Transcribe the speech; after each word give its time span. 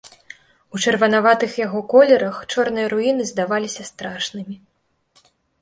У 0.77 0.79
чырванаватых 0.83 1.51
яго 1.65 1.79
колерах 1.93 2.35
чорныя 2.55 2.87
руіны 2.97 3.23
здаваліся 3.33 3.89
страшнымі. 3.93 4.55